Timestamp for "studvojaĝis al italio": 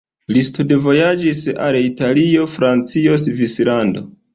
0.47-2.51